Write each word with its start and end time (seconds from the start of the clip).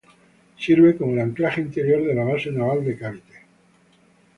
Sirve 0.57 0.97
como 0.97 1.11
el 1.13 1.19
anclaje 1.19 1.61
interior 1.61 2.03
de 2.03 2.15
la 2.15 2.23
Base 2.23 2.51
Naval 2.51 2.83
de 2.83 2.97
Cavite. 2.97 3.41